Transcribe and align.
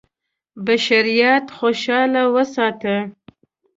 بشریت 0.65 1.45
خوشاله 1.57 2.23
وساتي. 2.35 2.97